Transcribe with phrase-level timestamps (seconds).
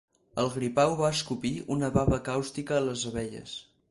[0.43, 3.57] El gripau va escopir una baba càustica a les abelles.